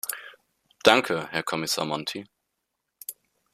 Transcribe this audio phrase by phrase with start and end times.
[0.83, 2.25] Danke, Herr Kommissar Monti.